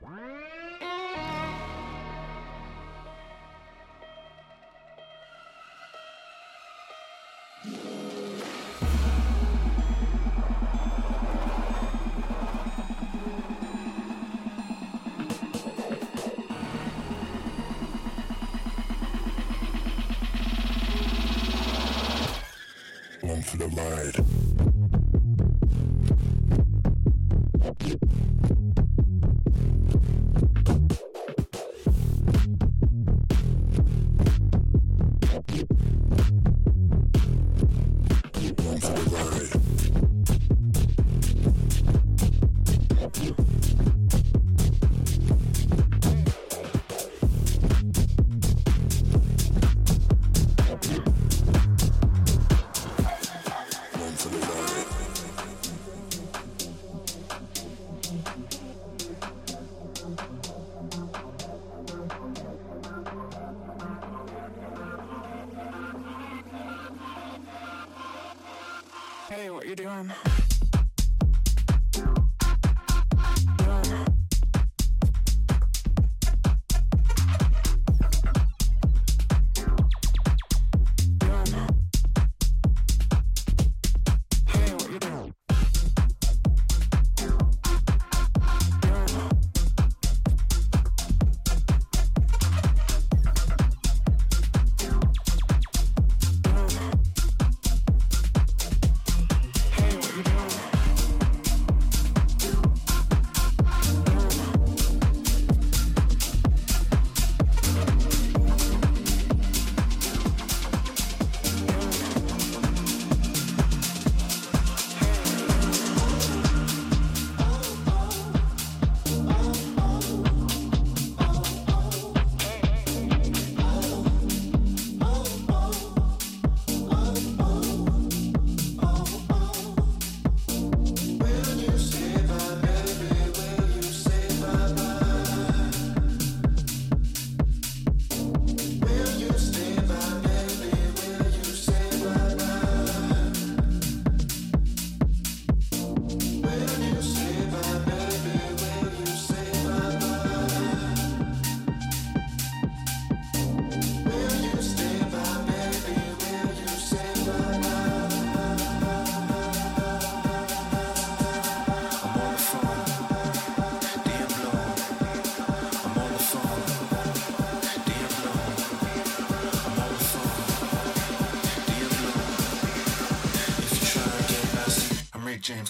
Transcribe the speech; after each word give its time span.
One 0.00 0.16
for 23.42 23.56
the. 23.58 24.29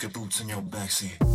boots 0.09 0.41
in 0.41 0.49
your 0.49 0.63
backseat. 0.63 1.30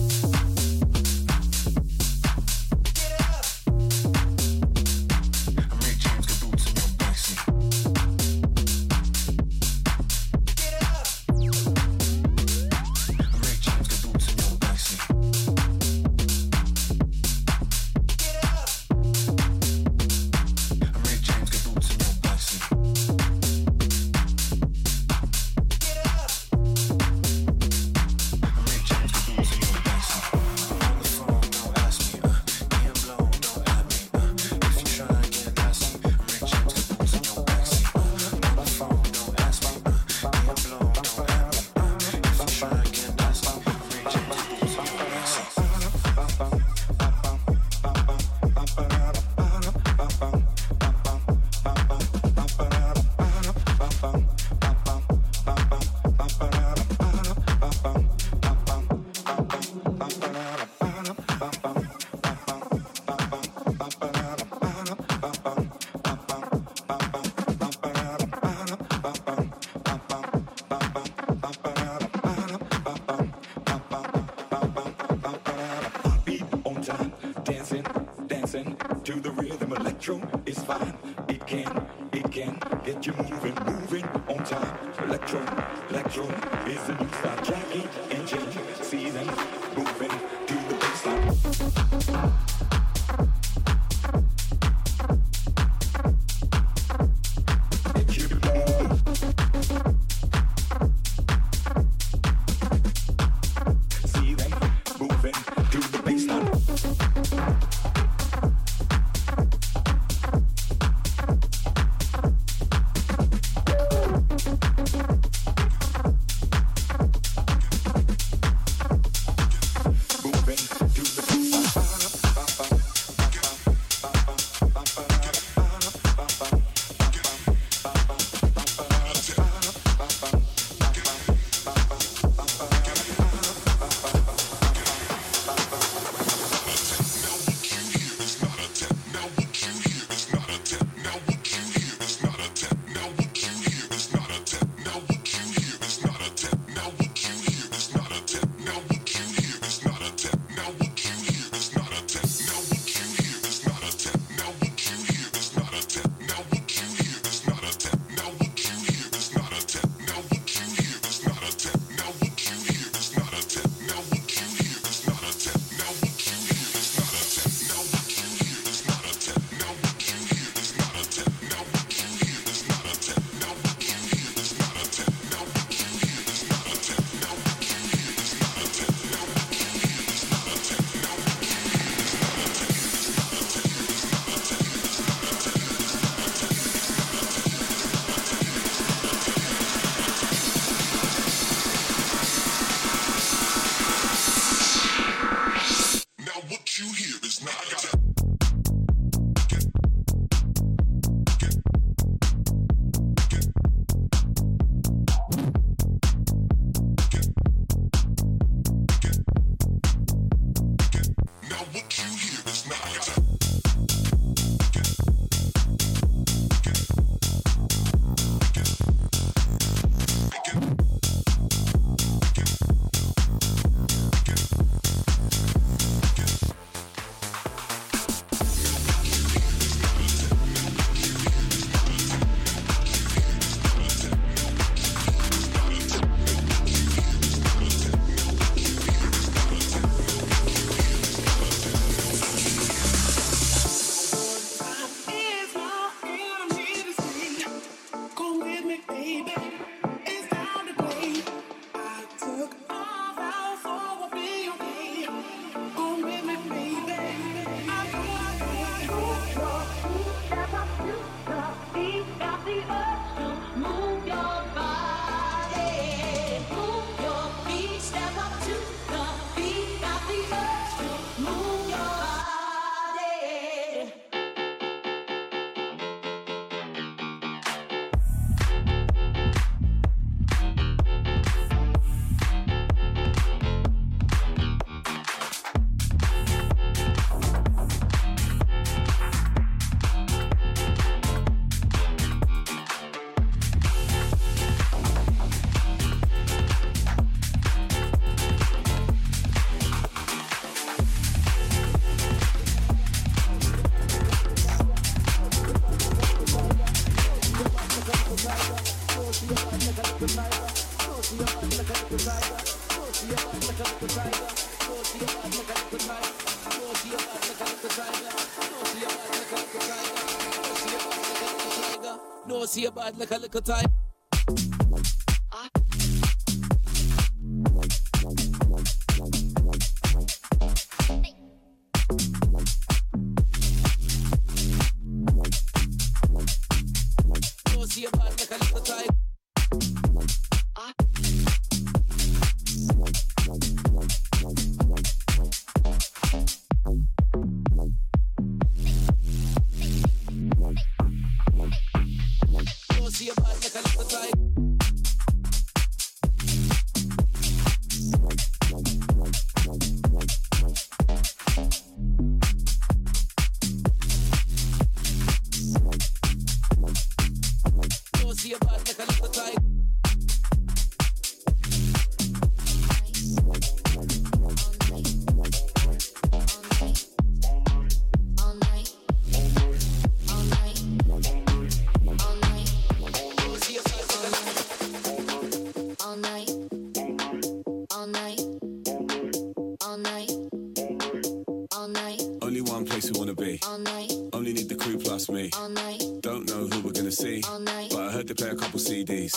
like 322.94 323.12
a 323.12 323.18
little 323.18 323.42
time. 323.42 323.75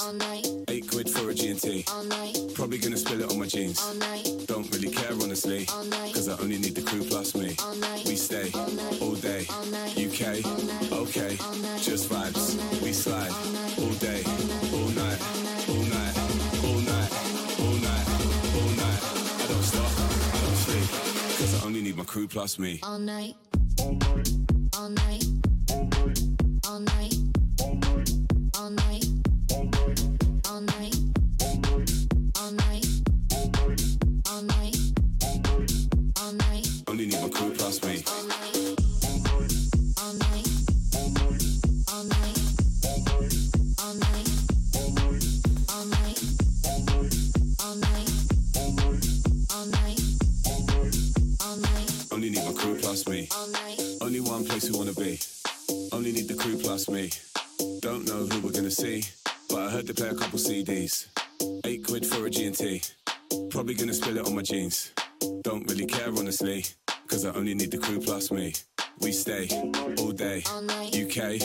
All 0.00 0.12
night. 0.12 0.46
Eight 0.68 0.88
quid 0.90 1.10
for 1.10 1.28
a 1.30 1.34
G&T. 1.34 1.84
All 1.92 2.04
night. 2.04 2.38
Probably 2.54 2.78
gonna 2.78 2.96
spill 2.96 3.20
it 3.20 3.30
on 3.30 3.38
my 3.38 3.46
jeans. 3.46 3.80
All 3.82 3.94
night. 3.94 4.28
Don't 4.46 4.70
really 4.72 4.90
care 4.90 5.12
honestly. 5.12 5.66
All 5.72 5.84
night. 5.84 6.14
Cause 6.14 6.28
I 6.28 6.40
only 6.40 6.58
need 6.58 6.74
the 6.74 6.82
crew 6.82 7.02
plus 7.02 7.34
me. 7.34 7.56
All 7.62 7.74
night. 7.74 8.06
We 8.06 8.14
stay 8.14 8.50
all, 8.54 8.70
night. 8.70 9.02
all 9.02 9.14
day. 9.14 9.46
All 9.50 9.66
night. 9.66 9.98
UK. 9.98 10.44
All 10.44 10.62
night. 10.62 10.92
Okay. 10.92 11.36
All 11.40 11.54
night. 11.56 11.82
Just 11.82 12.08
vibes. 12.08 12.36
All 12.36 12.72
night. 12.72 12.82
We 12.82 12.92
slide 12.92 13.30
all, 13.30 13.52
night. 13.52 13.78
all 13.78 13.94
day. 13.98 14.22
All 14.72 14.88
night. 14.94 15.20
All 15.68 15.84
night. 15.94 16.14
All 16.62 16.80
night. 16.90 17.10
All 17.58 17.76
night. 17.88 18.06
All 18.54 18.70
night. 18.78 19.00
I 19.42 19.46
don't 19.48 19.62
stop. 19.62 19.92
I 19.98 20.38
don't 20.44 20.58
sleep. 20.62 21.62
I 21.62 21.66
only 21.66 21.80
need 21.80 21.96
my 21.96 22.04
crew 22.04 22.28
plus 22.28 22.58
me. 22.58 22.78
All 22.82 22.98
night. 22.98 23.34
All 23.80 23.92
night. 23.94 24.28
All 24.76 24.88
night. 24.90 25.24
All 25.70 25.84
night. 25.84 26.18
All 26.68 26.80
night. 27.74 28.10
All 28.54 28.70
night. 28.70 29.07
Only 54.00 54.20
one 54.20 54.44
place 54.44 54.70
we 54.70 54.76
wanna 54.78 54.94
be. 54.94 55.18
Only 55.92 56.12
need 56.12 56.28
the 56.28 56.34
crew 56.34 56.56
plus 56.56 56.88
me. 56.88 57.10
Don't 57.80 58.06
know 58.06 58.26
who 58.26 58.40
we're 58.40 58.52
gonna 58.52 58.70
see. 58.70 59.04
But 59.48 59.58
I 59.58 59.70
heard 59.70 59.86
they 59.86 59.92
play 59.92 60.08
a 60.08 60.14
couple 60.14 60.38
CDs. 60.38 61.06
Eight 61.64 61.84
quid 61.86 62.06
for 62.06 62.26
a 62.26 62.30
G&T. 62.30 62.82
Probably 63.50 63.74
gonna 63.74 63.94
spill 63.94 64.16
it 64.18 64.26
on 64.26 64.34
my 64.34 64.42
jeans. 64.42 64.92
Don't 65.42 65.68
really 65.70 65.86
care, 65.86 66.08
honestly. 66.08 66.64
Cause 67.08 67.24
I 67.24 67.30
only 67.30 67.54
need 67.54 67.70
the 67.70 67.78
crew 67.78 68.00
plus 68.00 68.30
me. 68.30 68.54
We 69.00 69.12
stay 69.12 69.48
all 69.98 70.12
day. 70.12 70.42
UK, 70.46 71.40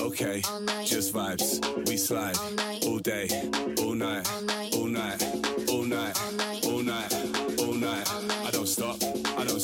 okay, 0.00 0.42
just 0.84 1.14
vibes. 1.14 1.88
We 1.88 1.96
slide 1.96 2.36
all 2.84 2.98
day, 2.98 3.28
all 3.82 3.94
night, 3.94 4.28
all 4.74 4.86
night, 4.86 5.22
all 5.68 5.84
night, 5.84 6.18
all 6.66 6.82
night, 6.82 7.14
all 7.56 7.72
night. 7.74 8.10
All 8.10 8.22
night 8.22 8.35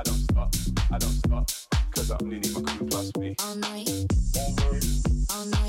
I 0.00 0.02
don't 0.02 0.16
stop. 0.16 0.54
I 0.90 0.96
don't 0.96 1.10
stop. 1.10 1.50
Cause 1.94 2.10
I'm 2.10 2.26
my 2.30 2.72
crew 2.72 2.86
plus 2.86 3.12
me. 3.18 3.36
All 3.44 3.54
night. 3.56 3.90
All 4.34 4.54
night. 4.54 4.84
All 5.30 5.44
night. 5.44 5.59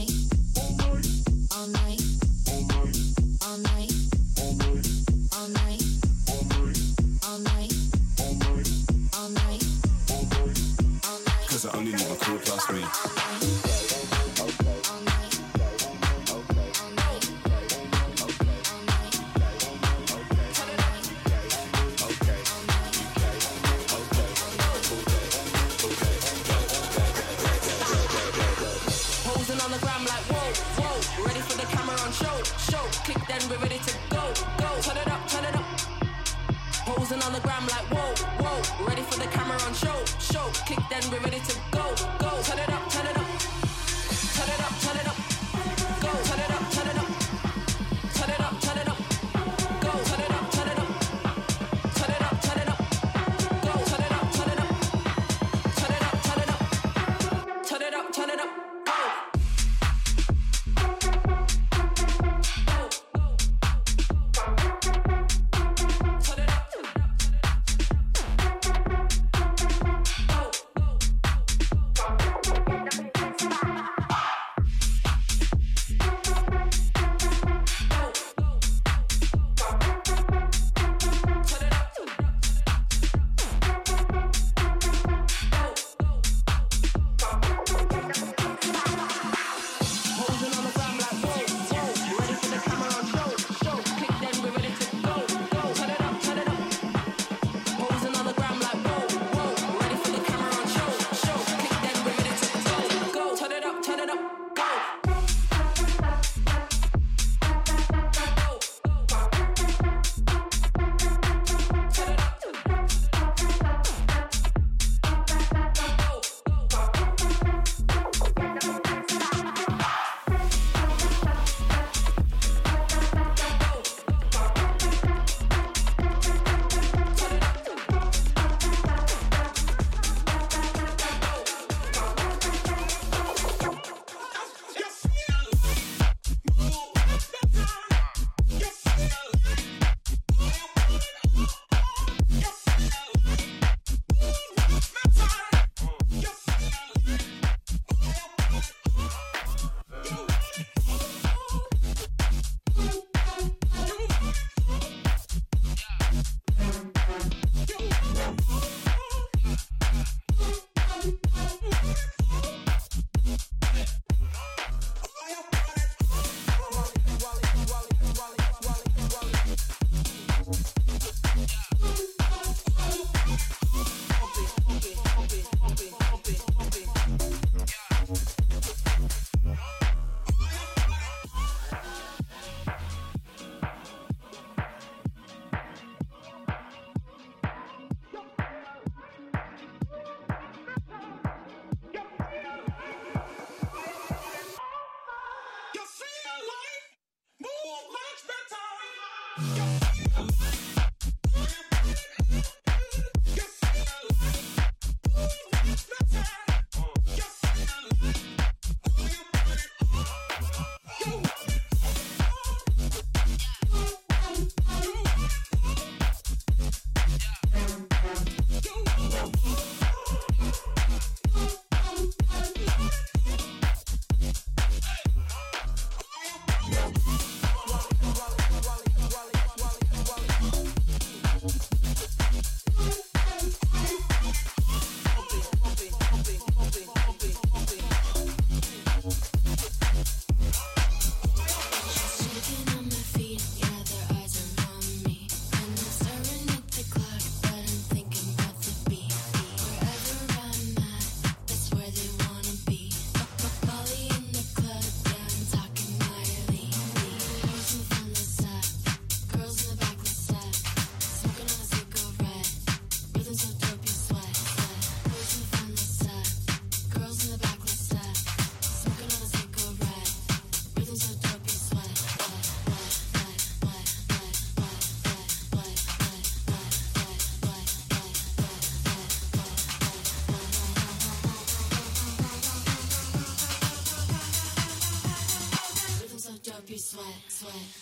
Sweat, 287.11 287.29
sweat. 287.29 287.80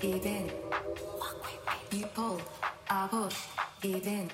give 0.00 0.26
in. 0.26 0.50
You 1.92 2.06
pull, 2.14 2.40
I 2.88 3.08
push, 3.08 3.36
give 3.80 4.06
in. 4.06 4.30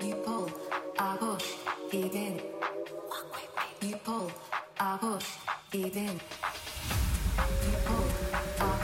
You 0.00 0.14
pull, 0.16 0.50
I 0.98 1.16
push, 1.16 1.52
give 1.90 2.14
in. 2.14 2.40
You 3.82 3.96
pull, 3.96 4.30
I 4.78 4.96
push, 4.98 5.26
give 5.70 5.96
in. 5.96 6.20
You 7.34 7.76
pull, 7.84 8.04
I 8.60 8.78
push. 8.80 8.83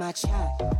my 0.00 0.12
check. 0.12 0.79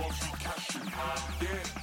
Once 0.00 0.24
you 0.24 0.32
catch 0.38 0.76
it, 0.76 0.82
yeah. 1.42 1.79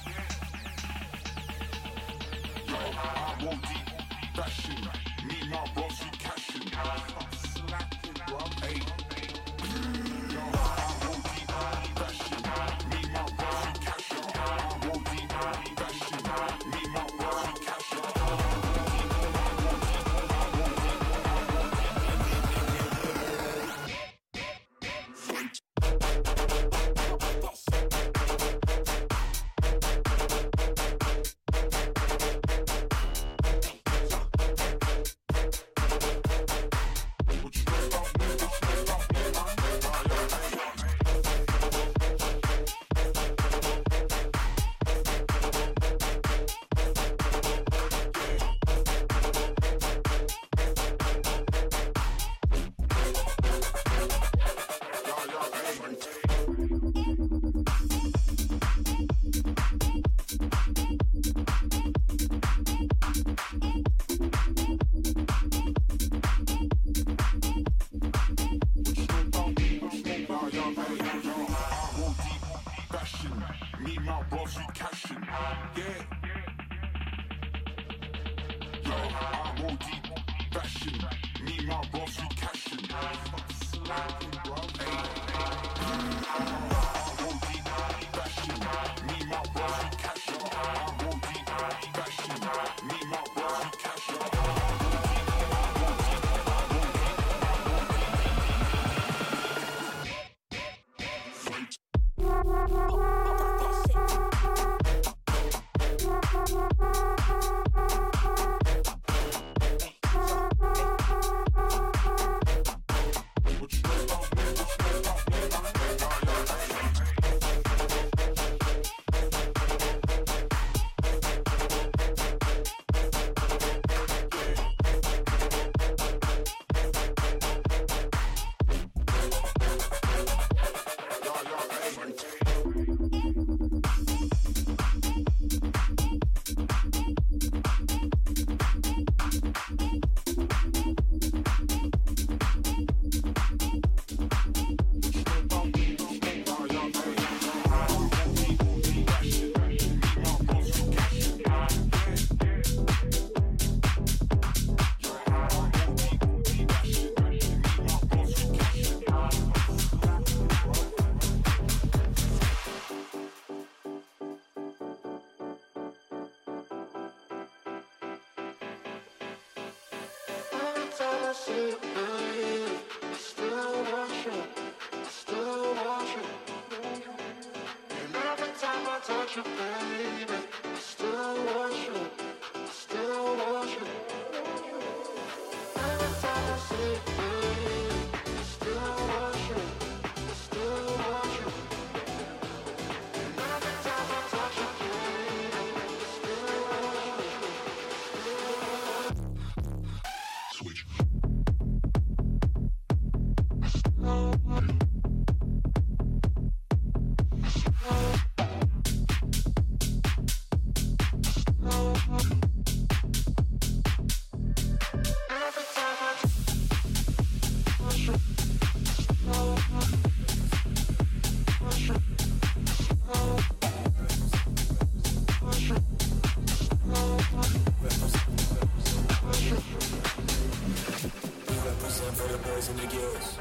for 232.18 232.26
the 232.34 232.38
boys 232.50 232.68
and 232.68 232.78
the 232.82 232.88
girls. 232.90 233.38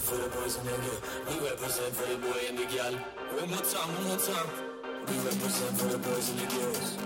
For 0.00 0.16
the 0.16 0.28
boys 0.32 0.56
and 0.56 0.64
the 0.64 0.76
girls. 0.80 1.02
We 1.28 1.34
represent 1.36 1.92
for 1.92 2.08
the 2.08 2.16
boy 2.16 2.40
and 2.48 2.56
the 2.56 2.64
girl. 2.64 2.94
One 3.36 3.48
more 3.52 3.60
time, 3.60 3.92
one 3.92 4.06
more 4.08 4.22
time. 4.24 4.48
We 5.04 5.16
represent 5.20 5.72
for 5.76 5.88
the 5.92 6.00
boys 6.00 6.26
and 6.32 6.40
the 6.40 6.48
girls. 6.48 6.96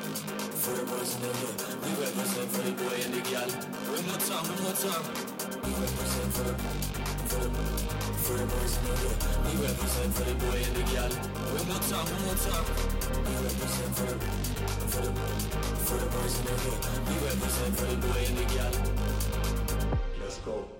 For 0.62 0.74
the 0.78 0.86
boys 0.86 1.10
and 1.18 1.22
the 1.26 1.32
girls. 1.34 1.60
We 1.82 1.90
represent 1.98 2.48
for 2.54 2.62
the 2.62 2.74
boy 2.78 2.96
and 3.02 3.12
the 3.18 3.22
girl. 3.26 3.50
One 3.90 4.06
more 4.06 4.22
time, 4.22 4.46
one 4.54 4.62
more 4.62 4.78
time. 4.78 5.04
We 5.66 5.70
represent 5.82 6.30
for 6.30 6.46
the 6.46 6.54
for 7.26 7.42
the 7.42 7.50
for 8.22 8.34
the 8.38 8.46
boys 8.46 8.72
and 8.78 8.86
the 8.86 8.94
girls. 9.02 9.20
We 9.42 9.52
represent 9.66 10.10
for 10.14 10.26
the 10.30 10.36
boy 10.38 10.58
and 10.62 10.74
the 10.78 10.84
girl. 10.94 11.12
One 11.58 11.66
more 11.74 11.82
time, 11.90 12.06
one 12.06 12.22
more 12.22 12.38
time. 12.38 12.66
We 13.18 13.34
represent 13.50 13.90
for 13.98 14.06
the 14.06 14.18
for 14.94 15.02
the 15.02 15.12
for 15.74 15.96
the 15.98 16.08
boys 16.14 16.34
and 16.38 16.46
the 16.46 16.56
girls. 16.62 16.86
We 17.02 17.14
represent 17.18 17.72
for 17.74 17.88
the 17.90 17.98
boy 17.98 18.20
and 18.30 18.36
the 18.38 18.46
girl. 18.54 18.74
Let's 20.22 20.38
go. 20.46 20.79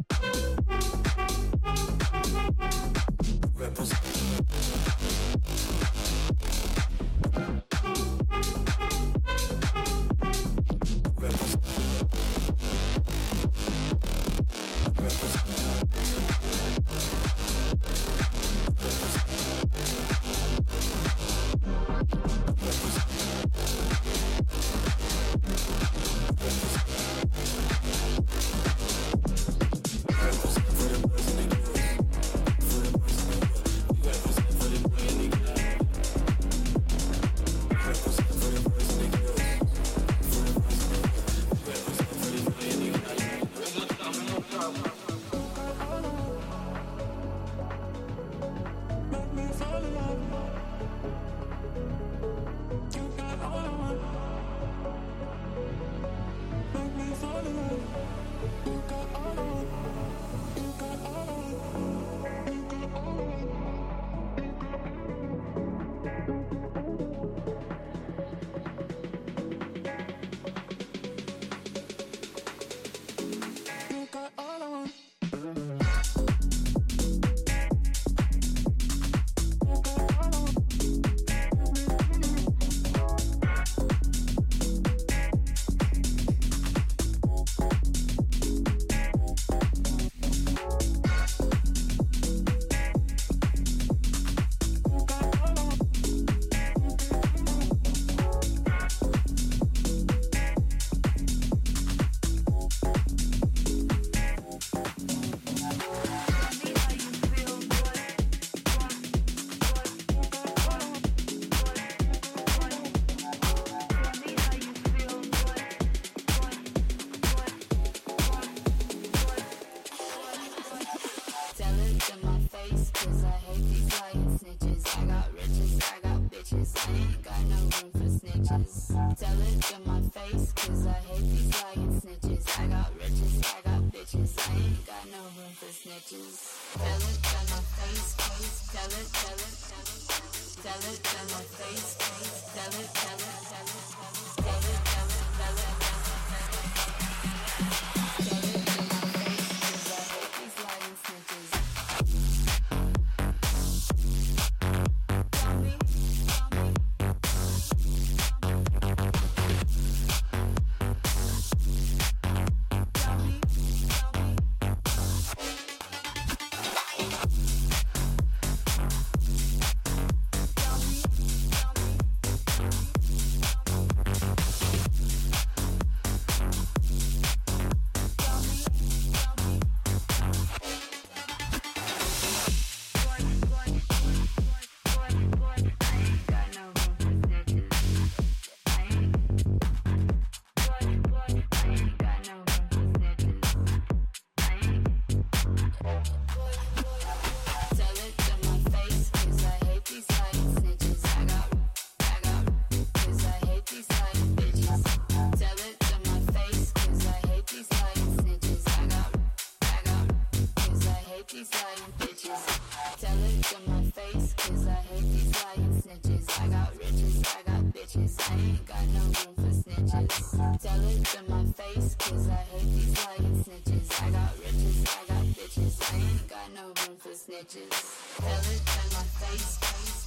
edges. 227.41 227.69
Tell 228.17 228.45
it 228.53 228.65
to 228.65 228.81
my 228.93 229.05
face, 229.17 229.57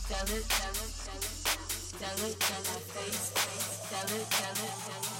tell 0.09 0.31
it, 0.37 0.49
tell 0.49 0.71
it, 0.71 0.93
tell 1.05 1.25
it, 1.25 1.43
tell 1.99 2.21
it 2.29 2.41
to 2.41 2.55
my 2.71 2.81
face, 2.95 3.33
tell 3.91 4.11
it, 4.17 4.31
tell 4.31 4.65
it, 4.65 4.75
tell 4.87 5.03
it. 5.03 5.14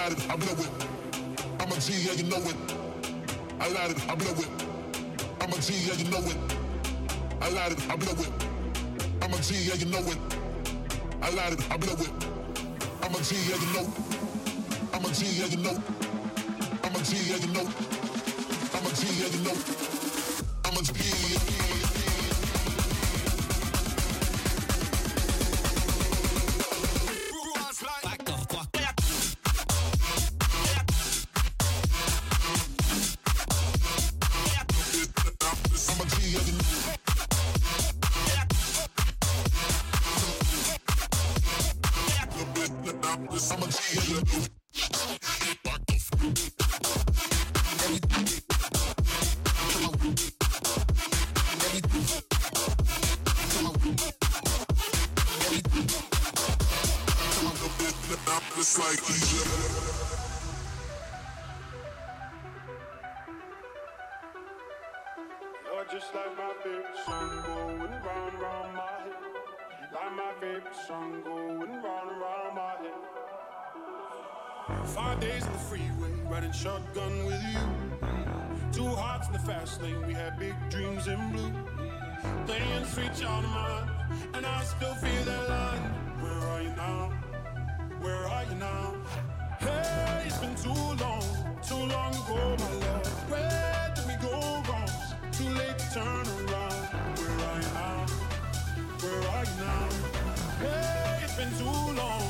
light 0.00 0.12
it, 0.12 0.30
I 0.30 0.36
blow 0.36 0.52
it. 0.64 0.70
I'm 1.60 1.72
a 1.72 1.76
G, 1.78 1.92
yeah, 1.92 2.12
you 2.12 2.24
know 2.24 2.38
it. 2.38 2.56
I 3.60 3.68
light 3.68 3.90
it, 3.90 4.00
I 4.08 4.14
blow 4.14 4.32
it. 4.32 4.48
I'm 5.42 5.52
a 5.52 5.58
G, 5.60 5.74
yeah, 5.86 5.94
you 6.00 6.10
know 6.10 6.24
it. 6.24 6.38
I 7.42 7.48
light 7.50 7.72
it, 7.72 7.90
I 7.90 7.96
blow 7.96 8.12
it. 8.12 8.32
I'm 9.20 9.34
a 9.34 9.38
G, 9.42 9.54
yeah, 9.68 9.74
you 9.74 9.86
know 9.92 9.98
it. 9.98 10.18
I 11.20 11.30
light 11.30 11.52
it, 11.52 11.70
I 11.70 11.76
blow 11.76 11.92
it. 11.92 12.12
I'm 13.02 13.14
a 13.14 13.20
G, 13.20 13.36
yeah, 13.48 13.60
you 13.60 13.70
know. 13.74 13.92
I'm 14.94 15.04
a 15.04 15.08
G, 15.12 15.26
yeah, 15.38 15.46
you 15.46 15.58
know. 15.58 15.76
I'm 16.84 16.94
a 16.94 17.02
G, 17.04 17.16
yeah, 17.28 17.36
you 17.36 17.52
know. 17.52 17.68
I'm 18.72 18.86
a 18.86 18.90
G, 18.96 19.06
yeah, 19.20 19.28
you 19.28 19.44
know. 19.44 19.56
I'm 20.64 20.76
a 20.78 20.82
G. 20.82 21.09
been 101.40 101.58
too 101.58 101.64
long. 101.96 102.22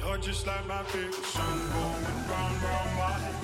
You're 0.00 0.18
just 0.18 0.44
like 0.44 0.66
my 0.66 0.82
favorite 0.82 1.24
song 1.34 1.60
going 1.72 2.04
round, 2.30 2.56
round 2.66 2.92
my 2.98 3.14
head. 3.22 3.38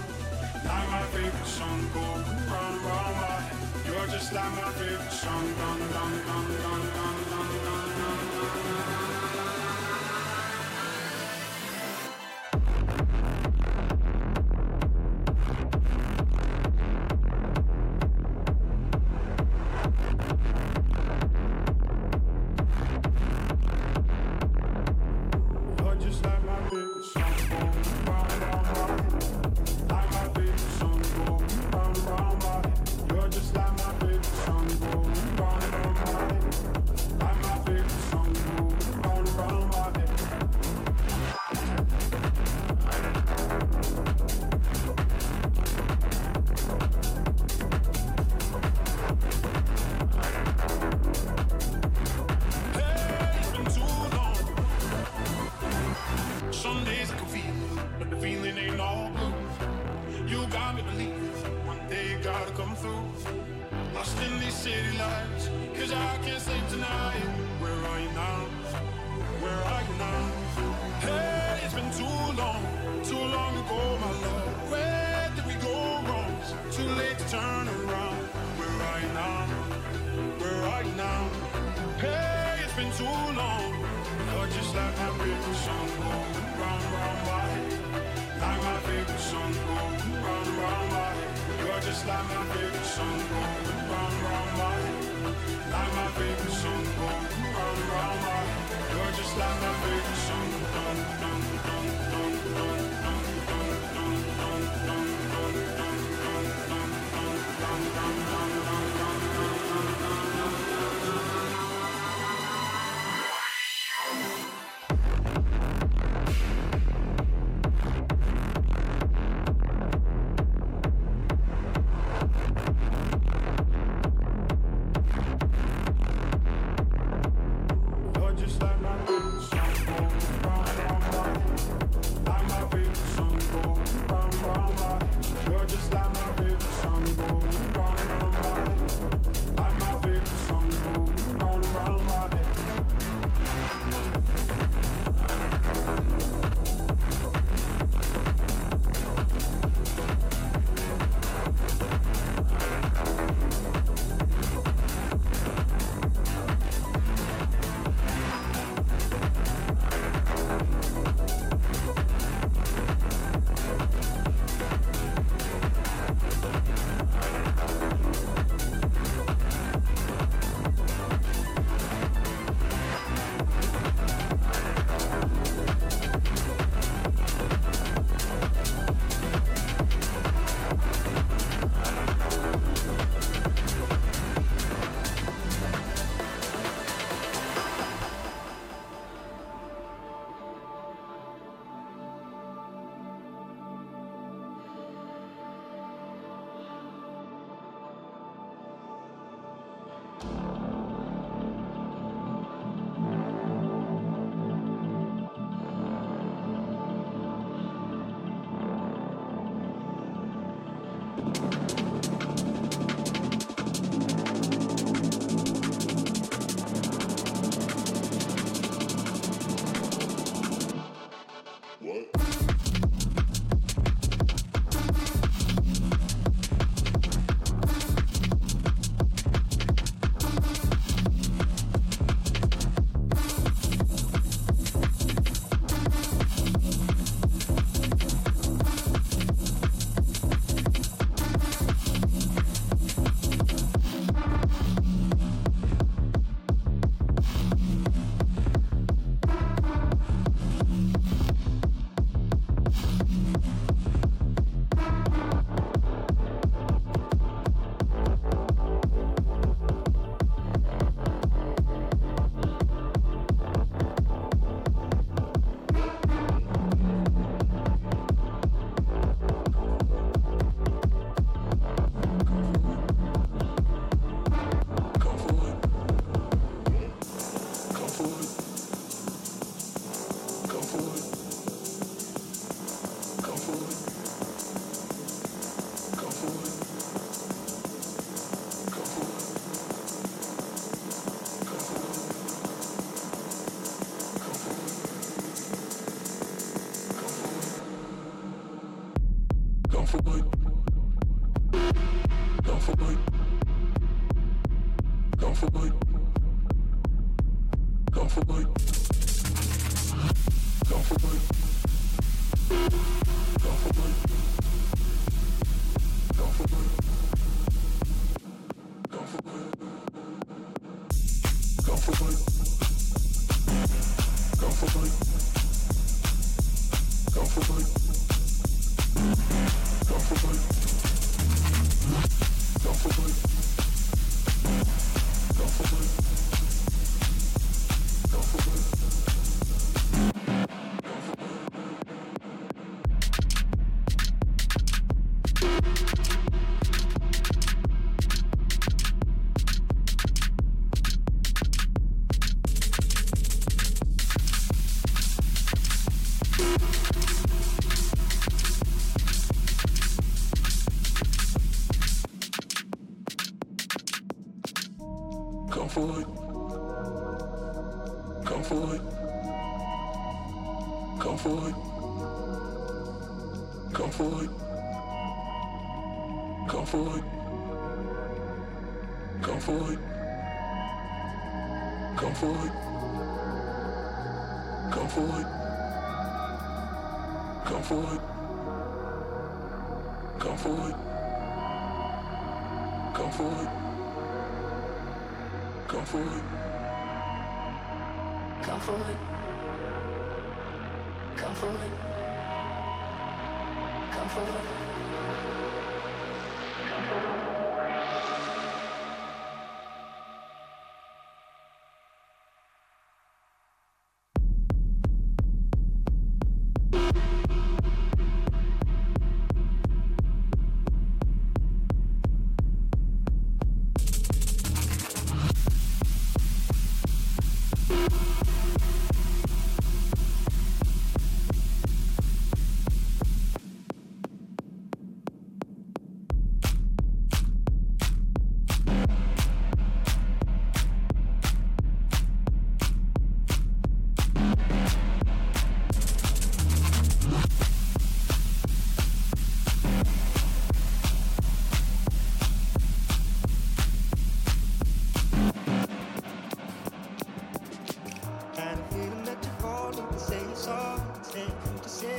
Like 0.67 0.89
my 0.91 1.03
favorite 1.15 1.47
song 1.47 1.81
going 1.95 2.27
round, 2.51 2.79
round 2.87 3.15
my 3.23 3.39
head. 3.47 3.87
You're 3.87 4.09
just 4.09 4.33
like 4.33 4.53
my 4.61 4.71
favorite 4.79 5.13
song, 5.13 5.47
dun, 5.59 5.79
dun, 5.95 6.13
dun, 6.27 6.47
dun, 6.59 6.63
dun, 6.65 6.83
dun, 6.97 7.17
dun, 7.31 7.49
dun, 7.63 7.89
dun, 7.97 8.51
dun. 9.07 9.16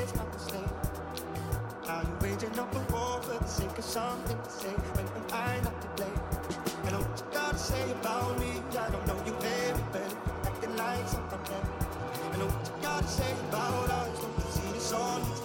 it's 0.07 0.15
not 0.15 0.31
the 0.31 0.39
same. 0.39 0.69
You're 1.85 2.19
waging 2.21 2.59
up 2.59 2.73
a 2.73 2.79
war 2.93 3.21
for 3.21 3.43
the 3.43 3.45
sake 3.45 3.77
of 3.77 3.83
something 3.83 4.37
to 4.41 4.49
say. 4.49 4.69
When 4.69 5.05
am 5.05 5.23
I 5.33 5.59
not 5.63 5.81
to 5.81 5.87
blame? 5.97 6.19
I 6.85 6.91
know 6.91 6.99
what 6.99 7.19
you 7.19 7.25
gotta 7.33 7.57
say 7.57 7.91
about 7.91 8.39
me. 8.39 8.61
I 8.71 8.89
don't 8.89 9.07
know 9.07 9.19
you 9.25 9.33
very 9.41 9.73
well. 9.91 10.13
Acting 10.45 10.77
like 10.77 11.07
something. 11.09 11.39
I 12.31 12.37
know 12.37 12.47
what 12.47 12.67
you 12.67 12.73
gotta 12.81 13.07
say 13.07 13.31
about 13.49 13.89
us. 13.89 14.19
Don't 14.21 14.37
you 14.37 14.51
see 14.51 14.71
this 14.73 14.93
all? 14.93 15.36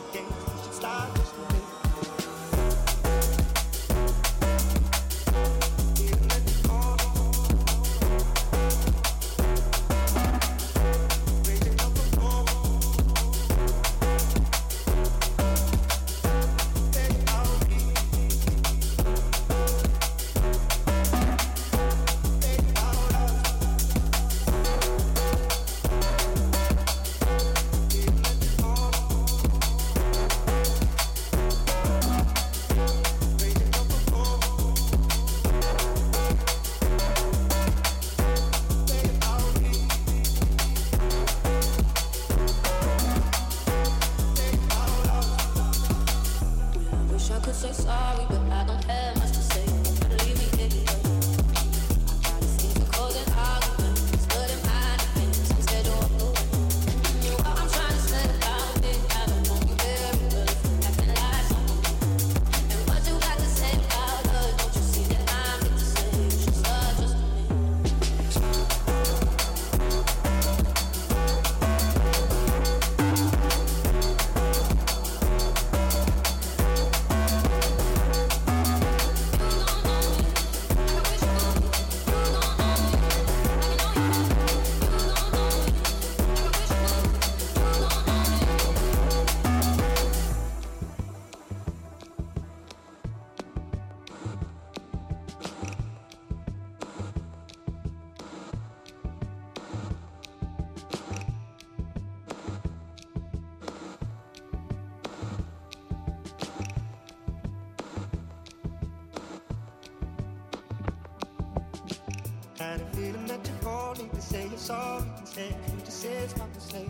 Had 112.73 112.81
a 112.81 112.97
feeling 112.97 113.27
that 113.27 113.47
you're 113.47 113.57
calling 113.59 114.09
to 114.09 114.23
say 114.23 114.49
you're 114.49 114.57
sorry 114.57 115.05
instead. 115.21 115.55
You 115.77 115.85
just 115.85 116.01
say 116.01 116.13
it's 116.25 116.35
not 116.39 116.55
mistake. 116.55 116.89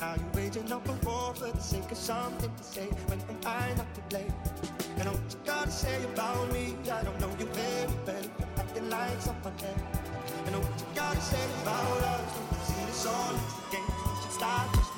How 0.00 0.14
you 0.14 0.24
waging 0.32 0.72
up 0.72 0.88
a 0.88 0.92
war 1.04 1.34
for 1.34 1.50
the 1.52 1.60
sake 1.60 1.92
of 1.92 1.98
something 1.98 2.50
to 2.50 2.64
say 2.64 2.86
when 3.08 3.20
am 3.20 3.36
I 3.44 3.74
not 3.74 3.94
to 3.94 4.00
blame? 4.08 4.32
And 4.96 5.10
what 5.10 5.20
you 5.30 5.38
gotta 5.44 5.70
say 5.70 6.02
about 6.04 6.50
me, 6.50 6.76
I 6.90 7.02
don't 7.02 7.20
know 7.20 7.28
you 7.38 7.44
very 7.44 7.92
well. 8.06 8.22
You're 8.38 8.48
acting 8.56 8.88
like 8.88 9.20
someone 9.20 9.52
else. 9.52 10.00
And 10.46 10.56
what 10.56 10.80
you 10.80 10.86
gotta 10.94 11.20
say 11.20 11.44
about 11.60 12.00
us, 12.14 12.34
don't 12.34 12.58
you 12.58 12.64
see 12.64 12.86
this 12.86 13.04
all 13.04 13.34
as 13.34 13.52
a 13.52 13.70
game? 13.70 13.84
You 13.84 14.22
should 14.22 14.32
stop. 14.32 14.93